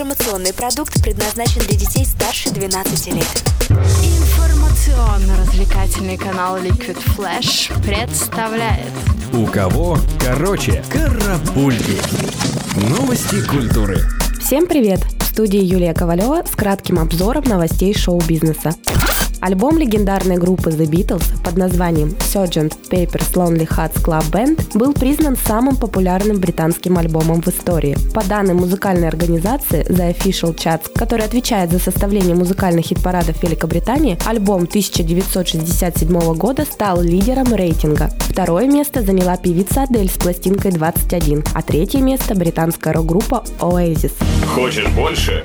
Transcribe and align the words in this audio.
Информационный 0.00 0.54
продукт 0.54 1.02
предназначен 1.02 1.60
для 1.60 1.76
детей 1.76 2.06
старше 2.06 2.48
12 2.48 3.08
лет. 3.08 3.44
Информационно-развлекательный 3.68 6.16
канал 6.16 6.56
Liquid 6.56 6.96
Flash 7.14 7.70
представляет 7.82 8.88
У 9.34 9.44
кого 9.44 9.98
короче 10.18 10.82
карапульки. 10.88 11.98
Новости 12.88 13.46
культуры. 13.46 13.98
Всем 14.40 14.66
привет! 14.66 15.00
В 15.20 15.24
студии 15.24 15.60
Юлия 15.60 15.92
Ковалева 15.92 16.44
с 16.50 16.56
кратким 16.56 16.98
обзором 16.98 17.44
новостей 17.44 17.94
шоу-бизнеса. 17.94 18.74
Альбом 19.40 19.78
легендарной 19.78 20.36
группы 20.36 20.68
The 20.68 20.86
Beatles 20.86 21.42
под 21.42 21.56
названием 21.56 22.10
Sgt. 22.10 22.90
Pepper's 22.90 23.32
Lonely 23.32 23.66
Hearts 23.66 24.02
Club 24.02 24.30
Band 24.30 24.78
был 24.78 24.92
признан 24.92 25.36
самым 25.36 25.76
популярным 25.76 26.38
британским 26.38 26.98
альбомом 26.98 27.40
в 27.40 27.48
истории. 27.48 27.96
По 28.12 28.22
данным 28.22 28.58
музыкальной 28.58 29.08
организации 29.08 29.86
The 29.88 30.14
Official 30.14 30.54
Charts, 30.54 30.92
которая 30.94 31.26
отвечает 31.26 31.70
за 31.70 31.78
составление 31.78 32.34
музыкальных 32.34 32.84
хит-парадов 32.84 33.42
Великобритании, 33.42 34.18
альбом 34.26 34.64
1967 34.64 36.34
года 36.34 36.64
стал 36.64 37.00
лидером 37.00 37.54
рейтинга. 37.54 38.10
Второе 38.20 38.66
место 38.66 39.02
заняла 39.02 39.38
певица 39.38 39.84
Адель 39.84 40.10
с 40.10 40.18
пластинкой 40.18 40.72
21, 40.72 41.44
а 41.54 41.62
третье 41.62 42.00
место– 42.00 42.34
британская 42.36 42.92
рок-группа 42.92 43.44
Oasis. 43.58 44.12
Хочешь 44.54 44.88
больше? 44.88 45.44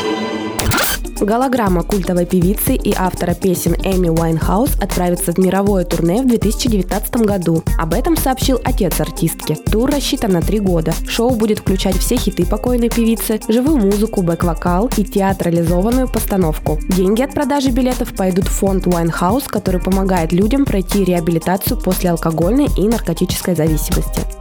Голограмма 1.21 1.83
культовой 1.83 2.25
певицы 2.25 2.73
и 2.73 2.95
автора 2.97 3.35
песен 3.35 3.75
Эми 3.83 4.09
Уайнхаус 4.09 4.71
отправится 4.81 5.31
в 5.33 5.37
мировое 5.37 5.85
турне 5.85 6.23
в 6.23 6.27
2019 6.27 7.17
году. 7.17 7.63
Об 7.77 7.93
этом 7.93 8.17
сообщил 8.17 8.59
отец 8.63 8.99
артистки. 8.99 9.53
Тур 9.53 9.91
рассчитан 9.91 10.31
на 10.31 10.41
три 10.41 10.59
года. 10.59 10.93
Шоу 11.07 11.35
будет 11.35 11.59
включать 11.59 11.95
все 11.95 12.17
хиты 12.17 12.43
покойной 12.43 12.89
певицы, 12.89 13.39
живую 13.47 13.77
музыку, 13.77 14.23
бэк-вокал 14.23 14.89
и 14.97 15.03
театрализованную 15.03 16.11
постановку. 16.11 16.79
Деньги 16.89 17.21
от 17.21 17.35
продажи 17.35 17.69
билетов 17.69 18.15
пойдут 18.15 18.45
в 18.45 18.51
фонд 18.51 18.87
Уайнхаус, 18.87 19.43
который 19.43 19.79
помогает 19.79 20.31
людям 20.31 20.65
пройти 20.65 21.03
реабилитацию 21.03 21.79
после 21.79 22.09
алкогольной 22.09 22.67
и 22.75 22.87
наркотической 22.87 23.53
зависимости. 23.53 24.40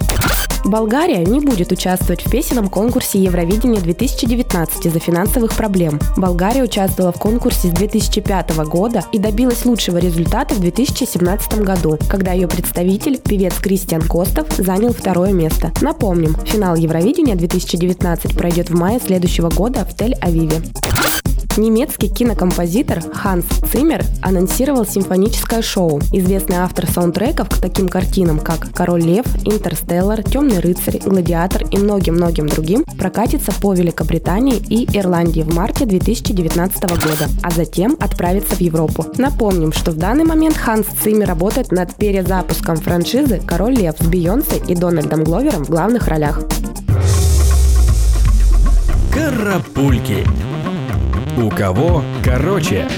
Болгария 0.64 1.24
не 1.24 1.40
будет 1.40 1.72
участвовать 1.72 2.24
в 2.24 2.30
песенном 2.30 2.68
конкурсе 2.68 3.18
Евровидения 3.22 3.80
2019 3.80 4.86
из-за 4.86 4.98
финансовых 4.98 5.54
проблем. 5.54 5.98
Болгария 6.16 6.62
участвовала 6.62 7.12
в 7.12 7.18
конкурсе 7.18 7.68
с 7.68 7.70
2005 7.72 8.56
года 8.66 9.04
и 9.12 9.18
добилась 9.18 9.64
лучшего 9.64 9.98
результата 9.98 10.54
в 10.54 10.60
2017 10.60 11.60
году, 11.60 11.98
когда 12.08 12.32
ее 12.32 12.48
представитель, 12.48 13.18
певец 13.18 13.54
Кристиан 13.54 14.02
Костов, 14.02 14.46
занял 14.56 14.92
второе 14.92 15.32
место. 15.32 15.72
Напомним, 15.80 16.36
финал 16.44 16.76
Евровидения 16.76 17.36
2019 17.36 18.36
пройдет 18.36 18.70
в 18.70 18.74
мае 18.74 19.00
следующего 19.00 19.50
года 19.50 19.84
в 19.84 19.94
Тель-Авиве. 19.94 20.62
Немецкий 21.56 22.08
кинокомпозитор 22.08 23.02
Ханс 23.12 23.44
Циммер 23.70 24.04
анонсировал 24.22 24.86
симфоническое 24.86 25.62
шоу. 25.62 26.00
Известный 26.12 26.56
автор 26.56 26.86
саундтреков 26.86 27.48
к 27.48 27.58
таким 27.60 27.88
картинам, 27.88 28.38
как 28.38 28.72
«Король 28.72 29.02
лев», 29.02 29.26
«Интерстеллар», 29.44 30.22
«Темный 30.22 30.60
рыцарь», 30.60 31.00
«Гладиатор» 31.04 31.64
и 31.70 31.76
многим-многим 31.76 32.48
другим 32.48 32.84
прокатится 32.84 33.52
по 33.60 33.74
Великобритании 33.74 34.56
и 34.56 34.86
Ирландии 34.96 35.42
в 35.42 35.54
марте 35.54 35.86
2019 35.86 36.82
года, 36.82 37.28
а 37.42 37.50
затем 37.50 37.96
отправится 38.00 38.54
в 38.54 38.60
Европу. 38.60 39.06
Напомним, 39.18 39.72
что 39.72 39.90
в 39.90 39.96
данный 39.96 40.24
момент 40.24 40.56
Ханс 40.56 40.86
Циммер 41.02 41.28
работает 41.28 41.72
над 41.72 41.94
перезапуском 41.94 42.76
франшизы 42.76 43.40
«Король 43.46 43.74
лев» 43.74 43.96
с 43.98 44.06
Бейонсе 44.06 44.62
и 44.66 44.74
Дональдом 44.74 45.24
Гловером 45.24 45.64
в 45.64 45.70
главных 45.70 46.08
ролях. 46.08 46.40
Карапульки. 49.12 50.24
У 51.36 51.48
кого 51.50 52.02
короче? 52.24 52.88